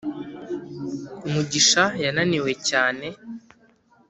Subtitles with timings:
[1.31, 3.07] mugisha yananiwe cyane